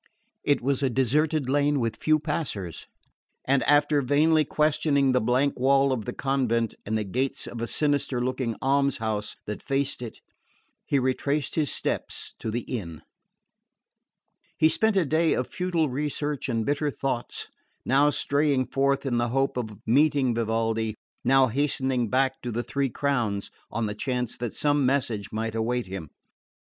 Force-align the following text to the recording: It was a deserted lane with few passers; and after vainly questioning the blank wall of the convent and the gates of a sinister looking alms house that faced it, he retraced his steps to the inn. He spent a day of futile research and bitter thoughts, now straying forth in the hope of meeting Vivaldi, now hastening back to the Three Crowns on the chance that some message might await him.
It 0.43 0.61
was 0.61 0.81
a 0.81 0.89
deserted 0.89 1.47
lane 1.47 1.79
with 1.79 1.95
few 1.95 2.17
passers; 2.17 2.87
and 3.45 3.61
after 3.65 4.01
vainly 4.01 4.43
questioning 4.43 5.11
the 5.11 5.21
blank 5.21 5.59
wall 5.59 5.91
of 5.91 6.05
the 6.05 6.11
convent 6.13 6.73
and 6.87 6.97
the 6.97 7.03
gates 7.03 7.45
of 7.45 7.61
a 7.61 7.67
sinister 7.67 8.19
looking 8.19 8.55
alms 8.63 8.97
house 8.97 9.35
that 9.45 9.61
faced 9.61 10.01
it, 10.01 10.19
he 10.87 10.97
retraced 10.97 11.53
his 11.53 11.69
steps 11.71 12.33
to 12.39 12.49
the 12.49 12.61
inn. 12.61 13.03
He 14.57 14.69
spent 14.69 14.95
a 14.95 15.05
day 15.05 15.33
of 15.33 15.45
futile 15.45 15.87
research 15.89 16.49
and 16.49 16.65
bitter 16.65 16.89
thoughts, 16.89 17.45
now 17.85 18.09
straying 18.09 18.69
forth 18.71 19.05
in 19.05 19.19
the 19.19 19.27
hope 19.29 19.55
of 19.55 19.77
meeting 19.85 20.33
Vivaldi, 20.33 20.95
now 21.23 21.45
hastening 21.45 22.09
back 22.09 22.41
to 22.41 22.51
the 22.51 22.63
Three 22.63 22.89
Crowns 22.89 23.51
on 23.69 23.85
the 23.85 23.93
chance 23.93 24.35
that 24.35 24.55
some 24.55 24.83
message 24.83 25.31
might 25.31 25.53
await 25.53 25.85
him. 25.85 26.09